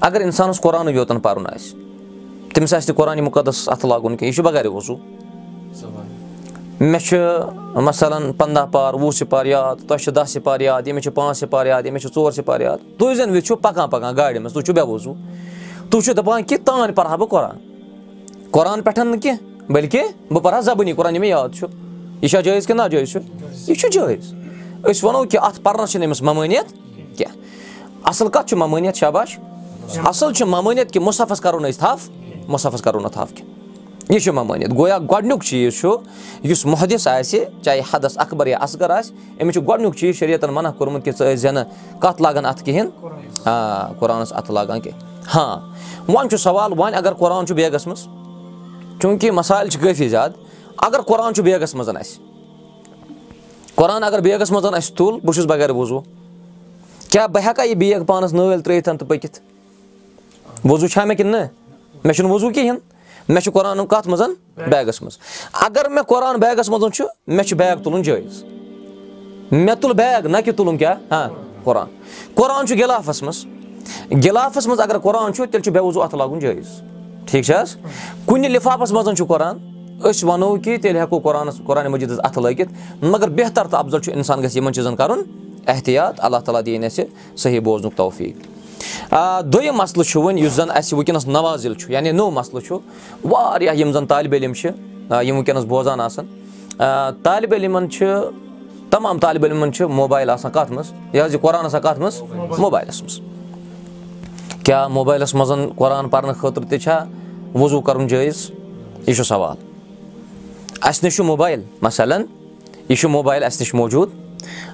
[0.00, 1.74] اگر اِنسانَس قۄرانٕے یوتَن پَرُن آسہِ
[2.54, 4.96] تٔمِس آسہِ نہٕ قۄرانہِ مُقدس اَتھٕ لاگُن کینٛہہ یہِ چھُ بغیر وضوٗ
[6.80, 7.16] مےٚ چھُ
[7.88, 11.66] مثلن پنٛداہ پار وُہ سِپار یاد تۄہہِ چھِ دَہ سِپار یاد ییٚمِس چھِ پانٛژھ سِپار
[11.66, 14.72] یاد ییٚمِس چھِ ژور سِپار یاد تُہۍ زَن وٕچھِو پَکان پَکان گاڑِ منٛز تُہۍ چھُو
[14.74, 15.14] بے وضوٗ
[15.90, 17.56] تُہۍ چھِو دَپان کہِ تانۍ پَرٕ ہا بہٕ قۄران
[18.50, 21.66] قۄران پٮ۪ٹھ نہٕ کینٛہہ بٔلکہِ بہٕ پَرٕ ہا زَبٲنی قۄران یہِ مےٚ یاد چھُ
[22.22, 23.20] یہِ چھا جٲیِز کِنہٕ ناجٲیِز چھُ
[23.68, 24.32] یہِ چھُ جٲیِز
[24.84, 26.72] أسۍ وَنو کہِ اَتھ پَرنَس چھِنہٕ أمِس ممٲنِیت
[27.16, 27.36] کینٛہہ
[28.08, 29.38] اَصٕل کَتھ چھُ ممٲنِیت شاباش
[30.04, 33.58] اَصٕل چھُ ممٲنِیت کہِ مُصحفَس کَرو نہٕ أسۍ تھپھ مُصحفَس کَرو نہٕ تھپھ کینٛہہ
[34.12, 35.96] یہِ چھُ ممٲنِیت گویا گۄڈنیُک چیٖز چھُ
[36.50, 40.70] یُس محدِس آسہِ چاہے حدس اکبر یا اصغر آسہِ أمِس چھُ گۄڈنیُک چیٖز شریعتَن مَنع
[40.78, 41.64] کوٚرمُت کہِ ژٕ ٲسۍ زٮ۪نہٕ
[42.00, 42.90] کَتھ لاگان اَتھٕ کِہیٖنۍ
[43.44, 45.56] آ قۄرانَس اَتھٕ لاگان کینٛہہ ہاں
[46.08, 48.06] وۄنۍ چھُ سوال وۄنۍ اگر قۄران چھُ بیگَس منٛز
[49.00, 50.32] چوٗنٛکہِ مَسایل چھِ کٲفی زیادٕ
[50.86, 52.29] اگر قۄران چھُ بیگَس منٛز اَسہِ
[53.74, 56.00] قۄران اگر بیگَس منٛز اَسہِ تُل بہٕ چھُس بغیر وضوٗ
[57.10, 59.40] کیٛاہ بہٕ ہٮ۪کا یہِ بیگ پانَس نٲلۍ ترٛٲیِتھ تہٕ پٔکِتھ
[60.64, 61.46] وضوٗ چھا مےٚ کِنہٕ نہ
[62.04, 62.78] مےٚ چھُنہٕ وضوٗ کِہیٖنۍ
[63.28, 64.22] مےٚ چھُ قۄران کَتھ منٛز
[64.70, 65.18] بیگَس منٛز
[65.52, 68.44] اگر مےٚ قۄران بیگَس منٛز چھُ مےٚ چھُ بیگ تُلُن جٲیِز
[69.50, 71.28] مےٚ تُل بیگ نہ کہِ تُلُن کیٛاہ ہاں
[71.64, 71.86] قۄران
[72.34, 73.44] قۄران چھُ گِلافَس منٛز
[74.24, 76.80] گِلافَس منٛز اگر قۄران چھُ تیٚلہِ چھُ بے وضوٗ اَتھٕ لاگُن جٲیِز
[77.26, 77.76] ٹھیٖک چھِ حظ
[78.26, 79.58] کُنہِ لِفافَس منٛز چھُ قۄران
[80.04, 84.12] أسۍ وَنو کہِ تیٚلہِ ہٮ۪کو قۄرانَس قۄرانِ مجیٖدَس اَتھٕ لٲگِتھ مگر بہتر تہٕ اَفضل چھُ
[84.14, 85.22] اِنسان گژھِ یِمَن چیٖزَن کَرُن
[85.66, 87.04] احتِیاط اللہ تعالیٰ دِیِنۍ اَسہِ
[87.36, 88.36] صحیح بوزنُک توفیٖق
[89.52, 92.78] دوٚیِم مَسلہٕ چھُ وۄنۍ یُس زَن اَسہِ وٕنکٮ۪نَس نوازِل چھُ یعنی نوٚو مَسلہٕ چھُ
[93.30, 94.68] واریاہ یِم زَن طالبہِ علِم چھِ
[95.26, 96.26] یِم وٕنکٮ۪نَس بوزان آسان
[97.22, 98.06] طالبہِ علِمَن چھِ
[98.90, 102.22] تَمام طالبہِ علِمَن چھِ موبایِل آسان کَتھ منٛز یہِ حظ یہِ قۄران آسان کَتھ منٛز
[102.58, 103.20] موبایلَس منٛز
[104.64, 107.04] کیٛاہ موبایلَس منٛز قۄران پَرنہٕ خٲطرٕ تہِ چھا
[107.54, 108.50] وضوٗ کَرُن جٲیِز
[109.06, 109.69] یہِ چھُ سوال
[110.82, 112.22] اَسہِ نِش چھُ موبایِل مَثلن
[112.88, 114.08] یہِ چھُ موبایِل اَسہِ نِش موٗجوٗد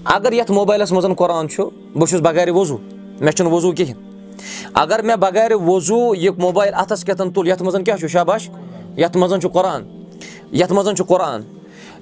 [0.04, 2.78] اگر یَتھ موبایلَس منٛز قۄران چھُ بہٕ چھُس بغارِ وضوٗ
[3.20, 3.94] مےٚ چھُنہٕ وضوٗ کِہیٖنۍ
[4.74, 8.48] اگر مےٚ بغارِ وضوٗ یہِ موبایِل اَتھَس کٮ۪تھ تُل یَتھ منٛز کیٛاہ چھُ شاباش
[8.96, 9.82] یَتھ منٛز چھُ قۄران
[10.52, 11.42] یَتھ منٛز چھُ قۄران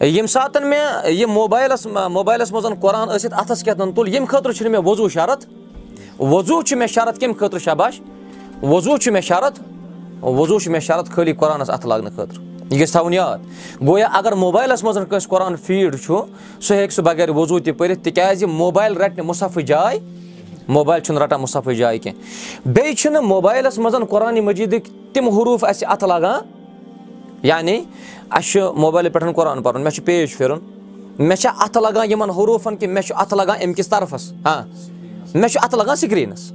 [0.01, 4.71] ییٚمہِ ساتہٕ مےٚ یہِ موبایلَس موبایلَس منٛز قۄران ٲسِتھ اَتھَس کٮ۪تھ تُل ییٚمہِ خٲطرٕ چھُنہٕ
[4.73, 5.47] مےٚ وضوٗ شرط
[6.19, 8.01] وضوٗ چھُ مےٚ شرط کَمہِ خٲطرٕ شاباش؟
[8.63, 9.59] وضوٗ چھُ مےٚ شرط
[10.23, 13.39] وضوٗ چھُ مےٚ شرط خٲلی قۄرانَس اَتھٕ لاگنہٕ خٲطرٕ یہِ گژھِ تھاوُن یاد۔
[13.87, 16.17] گویا اگر موبایلَس منٛز کٲنٛسہِ قۄران فیٖڈ چھُ
[16.61, 19.99] سُہ ہیٚکہِ سُہ بغیر وضوٗ تہِ پٔرِتھ تِکیٛازِ موبایل رَٹہِ نہٕ مُصفہٕ جاے
[20.69, 25.89] موبایل چھُنہٕ رَٹان مُصفہٕ جاے کینٛہہ۔ بیٚیہِ چھُنہٕ موبایلَس منٛز قۄرانہِ مجیٖدٕکۍ تِم حروٗف اَسہِ
[25.91, 26.41] اَتھٕ لاگان
[27.43, 27.85] یعنی
[28.31, 30.59] اَسہِ چھُ موبایلہٕ پٮ۪ٹھ قۄران پَرُن مےٚ چھُ پیج پھِرُن
[31.19, 34.63] مےٚ چھےٚ اَتھٕ لگان یِمن حروٗفن کہِ مےٚ چھُ اَتھٕ لگان اَمہِ کِس طرفس؟ ہاں
[35.35, 36.53] مےٚ چھُ اَتھٕ لگان سِکریٖنَس۔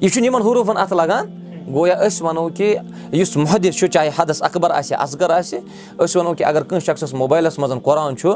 [0.00, 1.41] یہِ چھُنہٕ یِمن حروٗفن اَتھٕ لگان
[1.74, 2.76] گویا أسۍ وَنو کہِ
[3.12, 5.58] یُس مُحدِس چھُ چاہے حدس اکبر آسہِ اصغر آسہِ
[5.98, 8.30] أسۍ وَنو کہِ اگر کٲنٛسہِ شخصس موبایلَس منٛز قۄران چھُ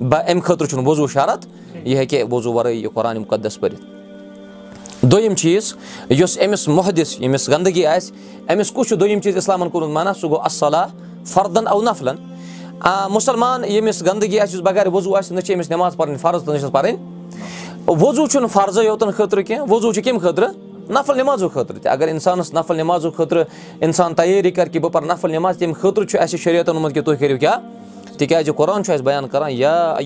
[0.00, 1.46] اَمہِ خٲطرٕ چھُنہٕ وضوٗ شرط
[1.84, 3.80] یہِ ہیٚکہِ وضوٗ وَرٲے یہِ قۄران مُقدس پٔرِتھ۔
[5.02, 5.74] دوٚیِم چیٖز
[6.10, 8.12] یُس أمِس مُحدِس ییٚمِس گنٛدگی آسہِ
[8.52, 10.86] أمِس کُس چھُ دوٚیِم چیٖز اِسلامن کوٚرمُت مَنا سُہ گوٚو اصلہ
[11.26, 12.16] فردن او نفلن
[13.10, 16.54] مُسلمان ییٚمِس گنٛدگی آسہِ یُس بغیر وضوٗ آسہِ نہ چھِ أمِس نٮ۪ماز پَرٕنۍ فرض تہٕ
[16.54, 16.96] نہ چھَس پَرٕنۍ۔
[17.86, 20.48] وضوٗ چھُنہٕ فرضے یوتن خٲطرٕ کیٚنٛہہ وضوٗ چھُ کَمہِ خٲطرٕ
[20.92, 21.92] نفل نٮ۪مازو خٲطرٕ تہِ.
[21.92, 23.44] اگر اِنسانَس نفل نٮ۪مازو خٲطرٕ
[23.80, 27.04] اِنسان تیٲری کَرِ کہِ بہٕ پَرٕ نفل نٮ۪ماز تَمہِ خٲطرٕ چھُ اَسہِ شریعتن ووٚنمُت کہِ
[27.04, 27.58] تُہۍ کٔرِو کیٛاہ؟
[28.18, 29.96] تِکیٛازِ قۄران چھُ اَسہِ بیان کران یا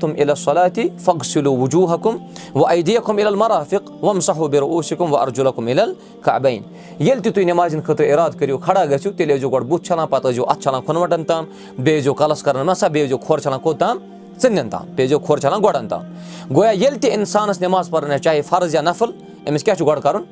[0.00, 2.16] تِم اِل صلاتہِ فخ سِلو وجوٗ حکُم
[2.54, 5.80] وۄنۍ اَیدِیا کُم اِل مرافِق وم صحو بِر اوسِکُم وَ ارجُل کُم اِل
[6.22, 6.62] کابین
[6.98, 10.30] ییٚلہِ تہِ تُہۍ نٮ۪مازِ خٲطرٕ اِرادٕ کٔرِو کھڑا گٔژھِو تیٚلہِ ٲسۍزیو گۄڈٕ بُتھ چھَلان پَتہٕ
[10.30, 11.44] ٲسۍزیو اَتھٕ چھَلان کھۄنوَٹَن تام
[11.78, 13.98] بیٚیہِ ٲسۍزیو کَلَس کَران مَسا بیٚیہِ ٲسۍزیو کھۄر چھَلان کوٚت تام
[14.42, 16.02] ژٕنٮ۪ن تام بیٚیہِ ٲسۍزیو کھۄر چھَلان گۄڈَن تام
[16.54, 19.10] گویا ییٚلہِ تہِ اِنسانَس نٮ۪ماز پَرٕنۍ چاہے فرض یا نفل
[19.48, 20.22] أمِس کیٛاہ چھُ گۄڈٕ کَرُن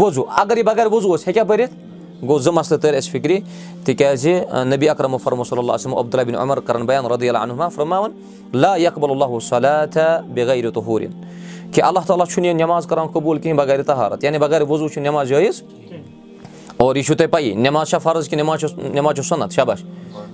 [0.00, 1.72] وضوٗ اگر یہِ بغیر وضوٗ اوس ہیٚکیٛاہ پٔرِتھ
[2.22, 3.38] گوٚو زٕ مَسلہٕ تٔرۍ اَسہِ فِکرِ
[3.84, 4.34] تِکیٛازِ
[4.72, 8.10] نبی اکرم فرم صلی اللہ وسلم عبدالبِن عمر کَران بیان رضی اللہ عنما فرماوان
[8.52, 11.12] لا یقبل اللہُ صلیٰ طہوٗرِن
[11.72, 15.00] کہِ اللہ تعالیٰ چھُنہٕ یہِ نٮ۪ماز کَران قبوٗل کِہیٖنۍ بغیر تہارت یعنی بغیر وضوٗ چھُ
[15.00, 15.62] نٮ۪ماز جٲیِز
[16.76, 19.84] اور یہِ چھُو تۄہہِ پَیی نٮ۪ماز چھا فرض کہِ نٮ۪ماز چھُ نٮ۪ماز چھُ صنت شباش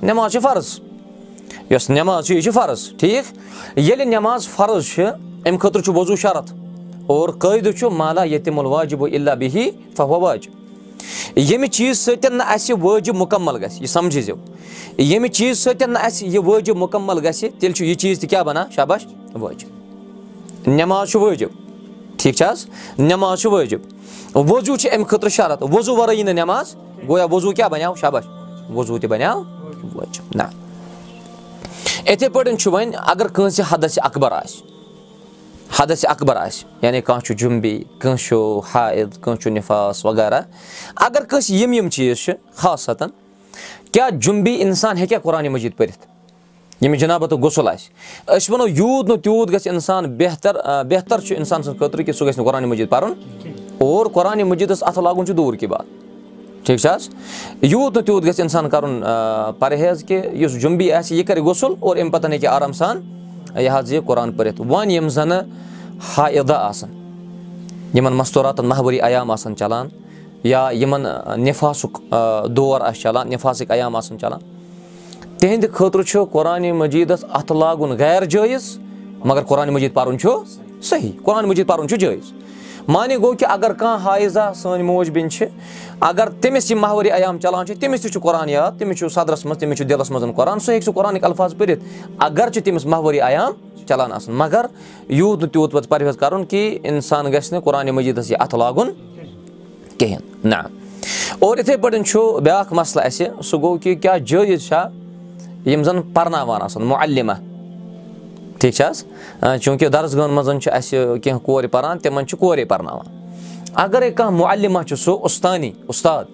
[0.02, 0.78] نٮ۪ماز چھِ فرض
[1.70, 5.04] یۄس نٮ۪ماز چھِ یہِ چھِ فرض ٹھیٖک ییٚلہِ نٮ۪ماز فرض چھِ
[5.46, 6.52] اَمہِ خٲطرٕ چھُ وضوٗ شرط
[7.06, 10.56] اور قٲیدٕ چھُ مالا یتِم الواجِب اللہ بِہی فوا واجِب
[11.36, 14.36] ییٚمہِ چیٖز سۭتۍ نہٕ اَسہِ وٲجِب مُکمل گژھِ یہِ سَمجھی زیو
[14.98, 18.42] ییٚمہِ چیٖز سۭتۍ نہٕ اَسہِ یہِ وٲجِب مُکمل گژھِ تیٚلہِ چھُ یہِ چیٖز تہِ کیاہ
[18.42, 21.48] بَنان شاباش وٲجِب نٮ۪ماز چھُ وٲجِب
[22.18, 22.66] ٹھیٖک چھا حظ
[22.98, 23.80] نٮ۪ماز چھُ وٲجِب
[24.34, 26.74] وضوٗ چھِ اَمہِ خٲطرٕ شرط وضوٗ وَرٲے یی نہٕ نٮ۪ماز
[27.08, 28.24] گویا وضوٗ کیاہ بَنیو شاباش
[28.74, 29.42] وضوٗ تہِ بَنیو
[29.94, 30.67] وٲجِب نہ
[32.08, 34.62] یِتھٕے پٲٹھۍ چھُ وۄنۍ اَگر کٲنٛسہِ حدس اکبر آسہِ
[35.78, 40.40] حدس اکبر آسہِ یعنی کانٛہہ چھُ جُمبی کٲنٛسہِ چھُ حایِد کٲنٛسہِ چھُ نِفاس وغیرہ
[41.06, 43.10] اگر کٲنٛسہِ یِم یِم چیٖز چھِ خاصتن
[43.92, 46.06] کیٛاہ جُمبی اِنسان ہیٚکیٛاہ قۄرانہِ مٔجیٖد پٔرِتھ
[46.80, 47.90] ییٚمِس جِنابتُک غسُل آسہِ
[48.36, 50.56] أسۍ وَنو یوٗت نہٕ تیوٗت گژھِ اِنسان بہتر
[50.90, 53.12] بہتر چھُ اِنسان سٕنٛدِ خٲطرٕ کہِ سُہ گژھِ نہٕ قۄرانہِ مٔجیٖد پَرُن
[53.78, 56.07] اور قۄرانہِ مٔجیٖدَس اَتھٕ لاگُن چھُ دوٗر کی بات
[56.64, 57.08] ٹھیٖک چھا حظ
[57.62, 59.02] یوٗت نہٕ تیوٗت گژھِ اِنسان کَرُن
[59.58, 63.00] پرہیز کہِ یُس جُمبی آسہِ یہِ کَرِ غسُل اور اَمہِ پَتہٕ ہیٚکہِ آرام سان
[63.56, 65.42] یہِ حظ یہِ قۄران پٔرِتھ وۄنۍ یِم زَنہٕ
[66.16, 66.90] ہایدا آسان
[67.94, 69.88] یِمن مستوٗراتن ماہوٲری عیام آسان چلان
[70.44, 72.00] یا یِمن نِفاسُک
[72.56, 74.40] دور آسہِ چلان نِفاسٕکۍ عیام آسان چلان
[75.38, 78.78] تِہنٛدِ خٲطرٕ چھُ قۄرانہِ مجیٖدس اَتھٕ لاگُن غیر جٲیِز
[79.24, 80.28] مگر قۄرانہِ مجیٖد پَرُن چھُ
[80.82, 82.32] صحیح قۄرانہِ مجیٖد پَرُن چھُ جٲیِز
[82.88, 85.46] مانے گوٚو کہِ اگر کانٛہہ حایزا سٲنۍ موج بیٚنہِ چھِ
[86.00, 89.44] اگر تٔمِس یِم ماہوٲری عیام چلان چھِ تٔمِس تہِ چھُ قۄران یاد تٔمِس چھُ صدرس
[89.44, 91.84] منٛز تٔمِس چھُ دِلس منٛز قۄران سُہ ہیٚکہِ سُہ قۄرانٕکۍ الفاظ پٔرِتھ
[92.18, 93.52] اگر چھِ تٔمِس ماہوٲری عیام
[93.88, 94.66] چلان آسان۔ مگر
[95.08, 98.90] یوٗت نہٕ تیوٗت پَتہٕ پرہیز کَرُن کہِ اِنسان گژھِ نہٕ قۄرانہِ مجیٖدَس یہِ اَتھٕ لاگُن
[99.98, 100.54] کِہیٖنۍ۔ نہ
[101.38, 104.84] اور یِتھٕے پٲٹھۍ چھُ بیاکھ مَسلہٕ اَسہِ سُہ گوٚو کہِ کیاہ جٲیِز چھا
[105.66, 107.32] یِم زَن پَرناوان آسان مُعلیمہ
[108.60, 109.04] ٹھیٖک چھا حظ
[109.62, 113.06] چوٗنٛکہِ دَرسگاہَن منٛز چھِ اَسہِ کینٛہہ کورِ پَران تِمن چھِ کورے پَرناوان
[113.84, 116.24] اَگرے کانٛہہ مُعلیمہ چھُ سُہ اُستانی اُستاد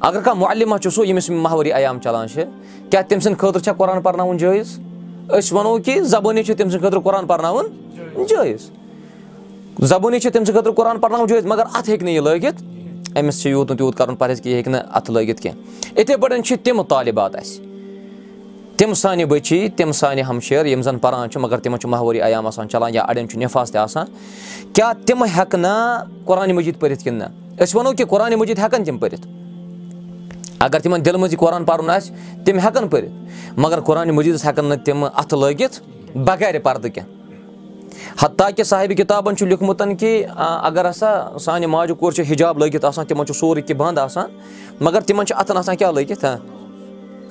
[0.00, 2.44] اَگر کانٛہہ مُعلیمہ چھُ سُہ ییٚمِس ماہوٲری عیام چلان چھِ
[2.90, 4.78] کیاہ تٔمۍ سٕنٛدِ خٲطرٕ چھا قۄران پَرناوُن جٲیِز
[5.28, 7.66] أسۍ وَنو کہِ زبٲنی چھِ تٔمۍ سٕنٛدِ خٲطرٕ قۄران پَرناوُن
[8.28, 8.70] جٲیِز
[9.88, 12.62] زبٲنی چھِ تٔمۍ سٕنٛدِ خٲطرٕ قۄران پَرناوُن جٲیِز مَگر اَتھ ہیٚکہِ نہٕ یہِ لٲگِتھ
[13.18, 16.16] أمِس چھِ یوٗت نہٕ تیوٗت کَرُن پَرہیز کہِ یہِ ہیٚکہِ نہٕ اَتھٕ لٲگِتھ کیٚنٛہہ یِتھٕے
[16.16, 17.66] پٲٹھۍ چھِ تِم طالِبات اَسہِ
[18.78, 22.46] تِم سانہِ بٔچی تِم سانہِ ہمشیر یِم زَن پَران چھِ مگر تِمن چھُ ماہوٲری عیام
[22.46, 24.06] آسان چَلان یا اَڑٮ۪ن چھُ نِفاظ تہِ آسان
[24.72, 28.84] کیٛاہ تِم ہٮ۪کہٕ نا قۄرانہِ مجیٖد پٔرِتھ کِنہٕ نہ أسۍ وَنو کہِ قۄرانہِ مجیٖد ہٮ۪کَن
[28.84, 29.26] تِم پٔرِتھ۔
[30.58, 34.64] اگر تِمن دِلہِ منٛز یہِ قۄران پَرُن آسہِ تِم ہٮ۪کَن پٔرِتھ مگر قۄرانہِ مجیٖدَس ہٮ۪کَن
[34.64, 35.80] نہٕ تِم اَتھٕ لٲگِتھ
[36.18, 37.16] بغیر پَردٕ کینٛہہ۔
[38.22, 43.06] حتاکہِ صاحبہِ کِتابَن چھُ لیوٗکھمُت کہِ اگر ہسا سانہِ ماجہِ کوٗر چھِ حِجاب لٲگِتھ آسان
[43.06, 44.30] تِمن چھُ سورُے کینٛہہ بنٛد آسان
[44.80, 46.24] مگر تِمن چھِ اَتھن آسان کیٛاہ لٲگِتھ؟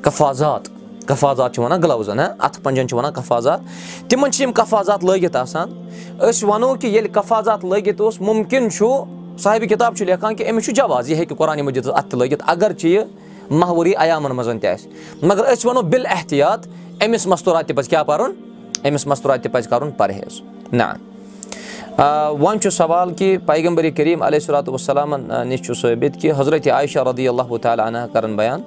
[0.01, 0.76] کفاظات
[1.07, 3.59] کفاظات چھِ وَنان گٕلوزَن ہہ اَتھٕ پَنجَن چھِ وَنان کفاظات
[4.09, 5.69] تِمن چھِ یِم کفاظات لٲگِتھ آسان
[6.19, 8.85] أسۍ وَنو کہِ ییٚلہِ کفاظات لٲگِتھ اوس مُمکِن چھُ
[9.43, 12.43] صاحبہِ کِتاب چھُ لیکھان کہِ أمِس چھُ جواز یہِ ہیٚکہِ قۄرانہِ مجیٖدَس اَتھٕ تہِ لٲگِتھ
[12.45, 13.03] اگر چھِ یہِ
[13.51, 16.67] ماہوٲری عیامَن منٛز تہِ آسہِ مگر أسۍ وَنو بِل احتِیاط
[17.05, 18.31] أمِس مَستوٗرات تہِ پَزِ کیٛاہ پَرُن
[18.85, 20.41] أمِس مَستوٗرات تہِ پَزِ کَرُن پَرہیز
[20.71, 20.83] نہ
[21.99, 26.99] وۄنۍ چھُ سوال کہِ پیغمبر کریٖم علیہ صلاتُ وسلامَن نِش چھُ ثٲبِت کہِ حضرت عایشہ
[27.09, 28.61] ردی اللہ تعالیٰ عنہ کَران بیان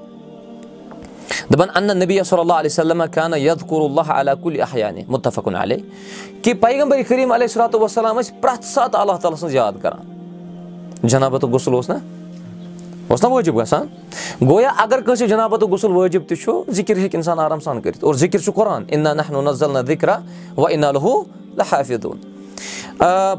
[1.31, 5.77] دَپان اَننت نبی صلی اللہ علیہ وسلم خانہ یدقُر اللہ علیٰ کُلہِ احیانہِ مُتفقُن علیہ
[6.43, 11.51] کہِ پیغمبر کریٖم علیہ صلاتُ وسلام ٲسۍ پرٛٮ۪تھ ساتہٕ اللہ تعالیٰ سٕنٛز یاد کران جنابتُک
[11.51, 11.95] غسُل اوس نہ
[13.09, 13.87] اوس نہ وٲجِب گژھان
[14.49, 18.15] گویا اگر کٲنٛسہِ جنابتُک غسُل وٲجِب تہِ چھُ ذِکِر ہیٚکہِ اِنسان آرام سان کٔرِتھ اور
[18.15, 20.19] ذِکِر چھُ قۄران اِنا نہ نزل نہ
[20.57, 21.23] وَ اِنا لہوٗ
[21.57, 22.19] لحافِدُن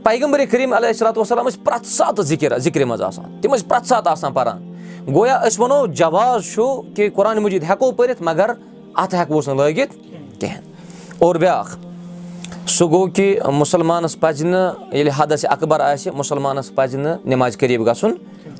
[0.03, 3.87] پیغمبر کریٖم علیہ صلاتُ وسلام ٲسۍ پرٛٮ۪تھ ساتہٕ ذِکِر ذِکرِ منٛز آسان تِم ٲسۍ پرٛٮ۪تھ
[3.87, 4.70] ساتہٕ آسان پَران
[5.07, 6.61] گویا أسۍ وَنو جواز چھُ
[6.95, 8.51] کہِ قۄرانہِ مجیٖد ہٮ۪کو پٔرِتھ مگر
[8.95, 9.95] اَتھٕ ہٮ۪کوس نہٕ لٲگِتھ
[10.39, 10.61] کِہیٖنۍ۔
[11.19, 11.77] اور بیٛاکھ
[12.67, 17.87] سُہ گوٚو کہِ مُسلمانَس پَزِ نہٕ ییٚلہِ حدس اکبر آسہِ مُسلمانَس پَزِ نہٕ نٮ۪مازِ قریٖب
[17.87, 18.13] گژھُن۔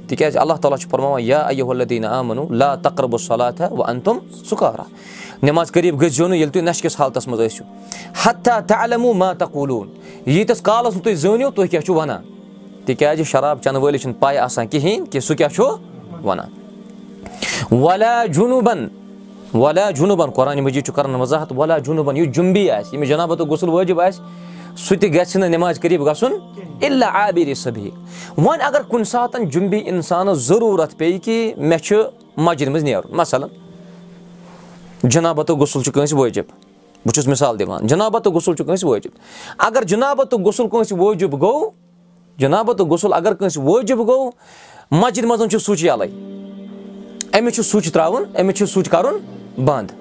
[0.08, 4.18] تِکیٛازِ اللہ تعالیٰ چھُ فرماوان یا اَیُلدیٖن آمنو لا تقرب صلاتھا وَ اَن تِم
[4.50, 4.84] سُکارا۔
[5.44, 7.64] نٮ۪ماز قریٖب گٔژھۍ زیو نہٕ ییٚلہِ تُہۍ نَشہِ کِس حالتَس منٛز ٲسِو۔
[8.26, 9.88] ہتا تہِ علمو ما تقوٗلوٗن۔
[10.26, 12.22] ییٖتِس کالَس نہٕ تُہۍ زٲنِو تُہۍ کیٛاہ چھُو وَنان؟
[12.86, 15.64] تِکیٛازِ شراب چٮ۪نہٕ وٲلِس چھِنہٕ پاے آسان کِہیٖنۍ کہِ سُہ کیاہ چھُ
[16.24, 16.50] وَنان
[17.72, 18.88] وَلا جُنوٗبَن
[19.54, 23.70] وَلا جُنوٗبَن قۄرانہِ مجیٖد چھُ کَران وضاحت وَلا جُنوٗبَن یُس جُمبی آسہِ ییٚمِس جنابتُک غسُل
[23.70, 24.22] وٲجِب آسہِ
[24.78, 26.34] سُہ تہِ گژھِ نہٕ نٮ۪مازِ قریٖب گژھُن
[26.82, 27.88] اِلا آبِر صبح
[28.38, 31.96] وۄنۍ اگر کُنہِ ساتہٕ جُمبی اِنسانَس ضروٗرت پیٚیہِ کہِ مےٚ چھُ
[32.38, 33.50] مَسجِد منٛز نیرُن مَثلن
[35.04, 36.46] جِنابتُک غسُل چھُ کٲنٛسہِ وٲجِب
[37.06, 39.12] بہٕ چھُس مِثال دِوان جِنابتُک غسُل چھُ کٲنٛسہِ وٲجِب
[39.58, 41.70] اگر جِنابتُک غسُل کٲنٛسہِ وٲجِب گوٚو
[42.38, 44.32] جِنابتُک غسُل اگر کٲنٛسہِ وٲجِب گوٚو
[44.92, 46.08] مَسجِد منٛز چھُ سُچ یَلَے
[47.40, 49.18] أمِس چھُ سُچ ترٛاوُن أمِس چھُ سُچ کَرُن
[49.66, 49.92] بنٛد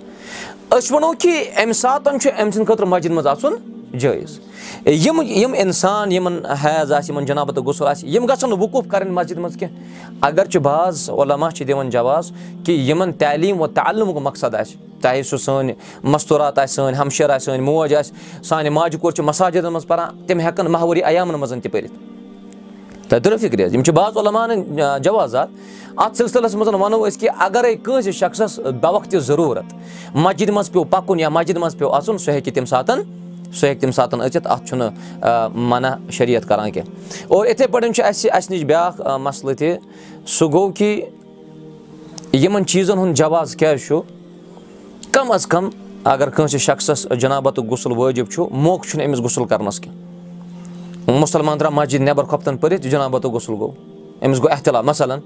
[0.71, 3.55] أسۍ وَنو کہِ اَمہِ ساتہٕ چھُ أمۍ سٕنٛدِ خٲطرٕ مَسجِد منٛز اَژُن
[3.99, 4.39] جٲیِز
[4.87, 9.13] یِم یِم اِنسان یِمن حیض آسہِ یِمن جنابتُک غسُل آسہِ یِم گژھن نہٕ وقوٗف کَرٕنۍ
[9.13, 12.33] مَسجِد منٛز کیٚنٛہہ اگر چھُ باز علما چھِ دِوان جواز
[12.65, 15.75] کہِ یِمن تعلیٖم و تعلیٖمُک مقصد آسہِ چاہے سُہ سٲنۍ
[16.13, 20.27] مَستوٗرات آسہِ سٲنۍ ہمشیر آسہِ سٲنۍ موج آسہِ سانہِ ماجہِ کوٗر چھِ مَساجِدن منٛز پَران
[20.27, 21.93] تِم ہٮ۪کَن ماہوٲری عیامَن منٛز تہِ پٔرِتھ
[23.11, 25.49] تۄہہِ تٔرٕو فِکرِ حظ یِم چھِ باز علمانٕنۍ جوازات.
[25.97, 29.73] اَتھ سِلسِلَس منٛز وَنو أسۍ کہِ اَگرے کٲنٛسہِ شخصَس بوقتہِ ضروٗرت
[30.15, 33.03] مَسجِد منٛز پیوٚو پَکُن یا مَسجِد منٛز پیوٚو اَژُن سُہ ہیٚکہِ تَمہِ ساتہٕ
[33.53, 34.91] سُہ ہیٚکہِ تَمہِ ساتہٕ أژِتھ اَتھ چھُنہٕ
[35.55, 37.25] مَنا شریعت کَران کیٚنٛہہ.
[37.29, 39.77] اور یِتھَے پٲٹھۍ چھُ اَسہِ اَسہِ نِش بیٛاکھ مَسلہٕ تہِ
[40.27, 41.01] سُہ گوٚو کہِ
[42.33, 44.01] یِمَن چیٖزَن ہُنٛد جواز کیٛازِ چھُ؟
[45.13, 45.69] کَم اَز کَم
[46.05, 50.00] اگر کٲنٛسہِ شخصَس جنابتُک غسُل وٲجِب چھُ موقعہٕ چھُنہٕ أمِس غسُل کَرنَس کیٚنٛہہ
[51.09, 53.73] مُسلمان درٛاو مَسجِد نٮ۪بر خۄفتَن پٔرِتھ جنابتُک غسُل گوٚو
[54.27, 55.21] أمِس گوٚو احتِلا مثلن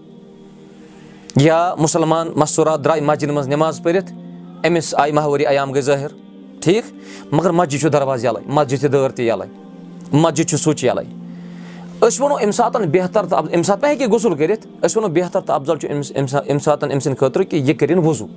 [1.36, 4.12] یا مُسلمان مَستوٗرات درٛاے مَسجِد منٛز نٮ۪ماز پٔرِتھ
[4.66, 6.10] أمِس آیہِ ماہوٲری عیام گٔے ظٲہِر
[6.62, 9.46] ٹھیٖک مگر مَسجِد چھُ دروازٕ یَلَے مَسجِد چھِ دٲر تہِ یَلَے
[10.12, 11.02] مَسجِد چھُ سُچ یَلَے
[12.00, 15.40] أسۍ وَنو اَمہِ ساتہٕ بہتر تہٕ اَمہِ ساتہٕ ما ہیٚکہِ غسُل کٔرِتھ أسۍ وَنو بہتر
[15.40, 18.28] تہٕ اَفضل چھُ أمِس اَمہِ ساتہٕ أمۍ سٕنٛدِ خٲطرٕ کہِ یہِ کٔرِنۍ وضوٗ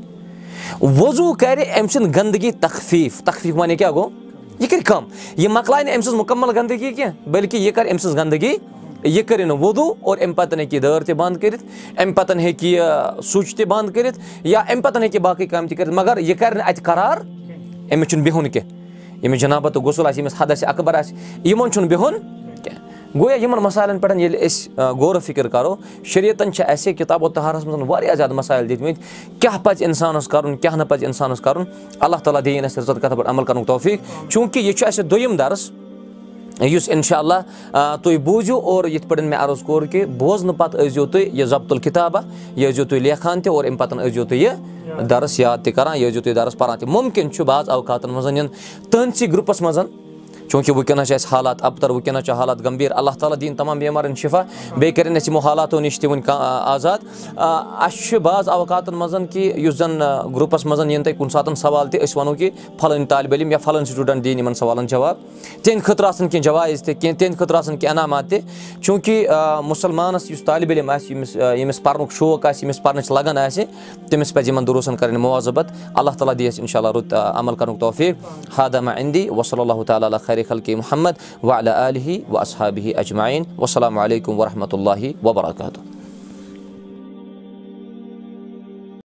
[0.82, 4.10] وضوٗ کَرِ أمۍ سٕنٛدِ گنٛدگی تخفیٖف تخفیٖف وَنے کیٛاہ گوٚو
[4.60, 5.04] یہِ کَرِ کَم.
[5.38, 8.56] یہِ مۄکلاے نہٕ أمۍ سٕنٛز مُکمل گنٛدگی کیٚنٛہہ بٔلکہِ یہِ کَرِ أمۍ سٕنٛز گنٛدگی
[9.04, 11.64] یہِ کٔرِنۍ وضوٗ اور اَمہِ پَتہٕ ہیٚکہِ یہِ دٲر تہِ بنٛد کٔرِتھ
[11.98, 12.82] اَمہِ پَتہٕ ہیٚکہِ یہِ
[13.24, 16.38] سُچ تہِ بنٛد کٔرِتھ یا اَمہِ پَتہٕ ہیٚکہِ یہِ باقٕے کامہِ تہِ کٔرِتھ مگر یہِ
[16.40, 17.18] کَرِ نہٕ اَتہِ قرار
[17.94, 21.90] أمِس چھُنہٕ بِہُن کیٚنٛہہ ییٚمِس جنابتُک غسُل آسہِ ییٚمِس حد آسہِ اکبر آسہِ یِمن چھُنہٕ
[21.90, 22.14] بِہُن
[23.16, 27.90] گویا یِمن مَسالن پٮ۪ٹھ ییٚلہِ أسۍ غورٕ فِکِر کَرو شریعتن چھِ اَسہِ کِتابو تہارَس منٛز
[27.90, 31.64] واریاہ زیادٕ مَسایل دِتمٕتۍ۔ کیاہ پَزِ اِنسانَس کَرُن کیاہ نہٕ پَزِ اِنسانَس کَرُن؟
[32.00, 35.36] اللہ تعالیٰ دِیِن اَسہِ رٕژ کَتھ پٮ۪ٹھ عمل کَرنُک توفیٖق۔ چوٗنٛکہِ یہِ چھُ اَسہِ دوٚیِم
[35.36, 35.72] دَرس۔
[36.62, 41.06] یُس اِنشاء اللہ تُہۍ بوٗزِو اور یِتھ پٲٹھۍ مےٚ عرض کوٚر کہِ بوزنہٕ پَتہٕ ٲسۍزیو
[41.06, 42.20] تُہۍ یہِ ضبطُل کِتابہ
[42.56, 44.52] یہِ ٲسۍزیو تُہۍ لیکھان تہِ اور اَمہِ پَتہٕ ٲسۍزیو تُہۍ یہِ
[45.10, 48.28] دَرس یاد تہِ کَران یہِ ٲسۍزیو تُہۍ دَرس پَران تہِ۔ مُمکِن چھُ بعض اوقاتَن منٛز
[48.38, 48.48] یُن۔
[48.90, 49.80] تُہٕنٛدسٕے گرُپَس منٛز
[50.50, 54.16] چوٗنٛکہِ وٕنکٮ۪نَس چھِ اَسہِ حالات اَبتر وٕنکٮ۪نَس چھِ حالات گمبیٖر اللہ تعالیٰ دِیِن تمام بٮ۪مارٮ۪ن
[54.16, 54.42] شِفا
[54.78, 57.00] بیٚیہِ کٔرِنۍ اَسہِ یِمو حالاتو نِش تہِ کانٛہہ آزاد
[57.38, 60.00] اَسہِ چھُ بعض اوقاتَن منٛز کہِ یُس زَن
[60.36, 63.58] گرُپَس منٛز یِن تۄہہِ کُنہِ ساتہٕ سوال تہِ أسۍ وَنو کہِ پھلٲنۍ طالبہِ علم یا
[63.58, 65.18] پھلٲنۍ سٹوٗڈنٛٹ دِیِن یِمَن سوالَن جواب
[65.64, 68.40] تِہنٛدِ خٲطرٕ آسَن کینٛہہ جوایز تہِ کینٛہہ تِہنٛدِ خٲطرٕ آسَن کینٛہہ انعامات تہِ
[68.82, 69.28] چوٗنٛکہِ
[69.68, 73.66] مُسلمانَس یُس طالبہِ ییٚمِس ییٚمِس پَرنُک شوق آسہِ ییٚمِس پَرنٕچ لگان آسہِ
[74.10, 77.80] تٔمِس پَزِ یِمَن دُروٗسَن کَرٕنۍ مُوازبت اللہ تعالیٰ دی اَسہِ اِنشاء اللہ رُت عمل کَرنُک
[77.80, 81.12] توفیٖق ہادامہ اِندی وصلی اللہُ تعالیٰ خیر خلقی محمد
[81.44, 85.97] وعلیٰ علیہِ و اصحابہِ اجمعیٖن وسلام علیکُم ورحمتہ اللہ وبرکاتہ